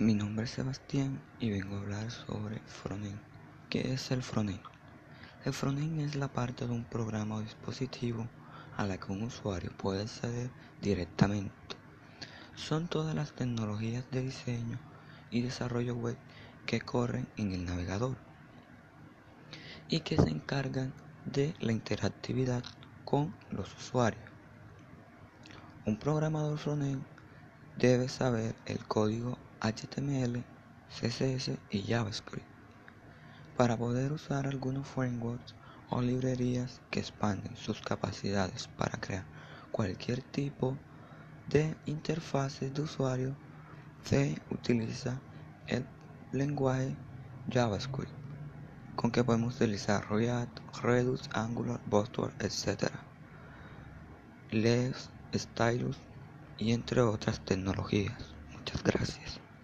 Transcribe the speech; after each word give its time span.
Mi 0.00 0.14
nombre 0.14 0.46
es 0.46 0.52
Sebastián 0.52 1.20
y 1.40 1.50
vengo 1.50 1.76
a 1.76 1.80
hablar 1.80 2.10
sobre 2.10 2.58
frontend. 2.60 3.20
¿Qué 3.68 3.92
es 3.92 4.10
el 4.10 4.22
frontend? 4.22 4.62
El 5.44 5.52
frontend 5.52 6.00
es 6.00 6.14
la 6.14 6.28
parte 6.28 6.66
de 6.66 6.72
un 6.72 6.84
programa 6.84 7.34
o 7.34 7.42
dispositivo 7.42 8.26
a 8.78 8.86
la 8.86 8.96
que 8.96 9.12
un 9.12 9.24
usuario 9.24 9.70
puede 9.76 10.00
acceder 10.00 10.48
directamente. 10.80 11.52
Son 12.54 12.88
todas 12.88 13.14
las 13.14 13.32
tecnologías 13.32 14.10
de 14.10 14.22
diseño 14.22 14.78
y 15.30 15.42
desarrollo 15.42 15.94
web 15.94 16.16
que 16.64 16.80
corren 16.80 17.28
en 17.36 17.52
el 17.52 17.66
navegador 17.66 18.16
y 19.90 20.00
que 20.00 20.16
se 20.16 20.30
encargan 20.30 20.94
de 21.26 21.54
la 21.60 21.72
interactividad 21.72 22.64
con 23.04 23.34
los 23.50 23.76
usuarios. 23.76 24.24
Un 25.84 25.98
programador 25.98 26.56
frontend 26.56 27.04
debe 27.78 28.08
saber 28.08 28.54
el 28.66 28.84
código 28.86 29.38
HTML, 29.60 30.42
CSS 30.90 31.58
y 31.70 31.82
JavaScript 31.82 32.46
para 33.56 33.76
poder 33.76 34.12
usar 34.12 34.46
algunos 34.46 34.88
frameworks 34.88 35.54
o 35.90 36.00
librerías 36.00 36.80
que 36.90 37.00
expanden 37.00 37.56
sus 37.56 37.80
capacidades 37.82 38.68
para 38.68 38.98
crear 38.98 39.24
cualquier 39.70 40.22
tipo 40.22 40.76
de 41.48 41.76
interfase 41.86 42.70
de 42.70 42.82
usuario 42.82 43.36
se 44.02 44.40
utiliza 44.50 45.20
el 45.66 45.84
lenguaje 46.32 46.96
JavaScript 47.50 48.12
con 48.96 49.10
que 49.10 49.24
podemos 49.24 49.56
utilizar 49.56 50.10
React, 50.10 50.58
Redux, 50.82 51.28
Angular, 51.32 51.80
Bootstrap, 51.86 52.32
etc. 52.42 52.90
Les, 54.50 55.10
Stylus 55.34 55.98
y 56.60 56.72
entre 56.72 57.00
otras 57.00 57.44
tecnologías. 57.44 58.36
Muchas 58.52 58.82
gracias. 58.84 59.40